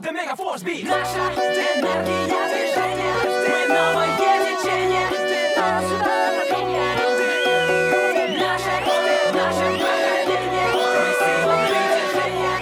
[0.00, 3.14] правда Мегафорс Бит Наша энергия движения.
[3.48, 5.08] Мы новое течение.
[5.56, 6.94] Наша поколение
[8.38, 8.74] Наше,
[9.34, 10.80] наше поколение Мы
[11.18, 12.58] сила притяжения.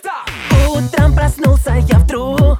[0.00, 0.26] Знак!
[0.70, 2.51] Утром проснулся я вдруг.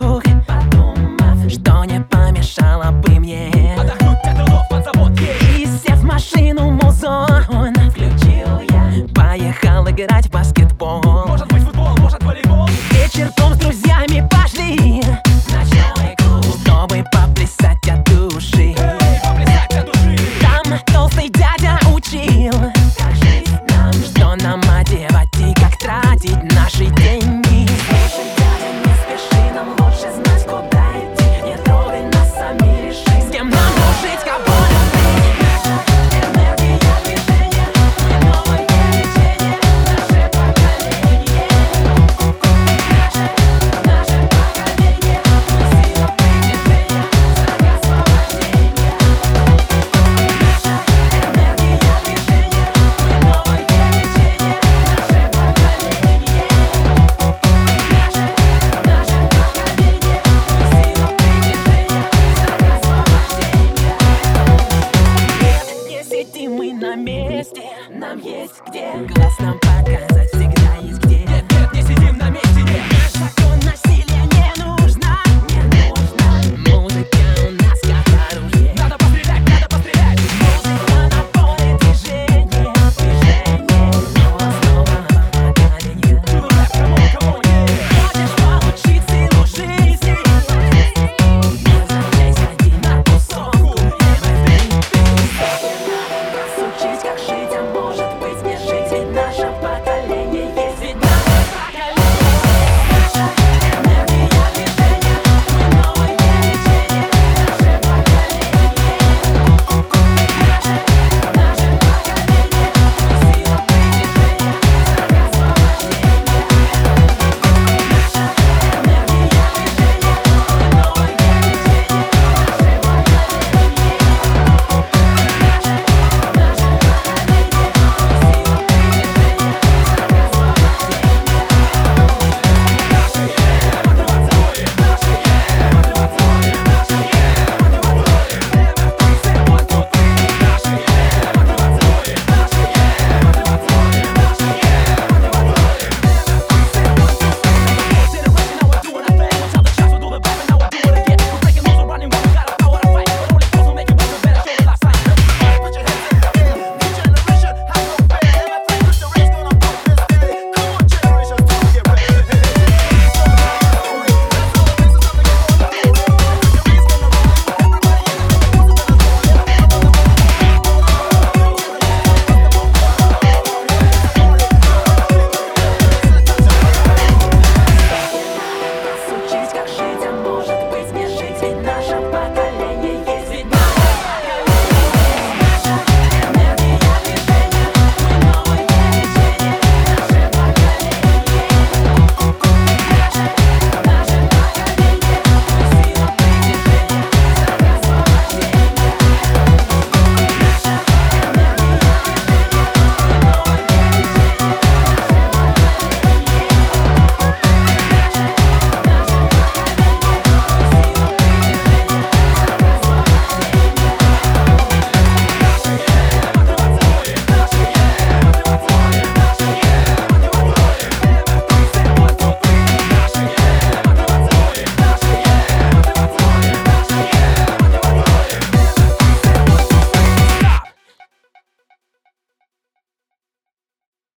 [66.92, 67.62] на месте.
[67.90, 70.61] Нам есть где глаз нам показать всегда.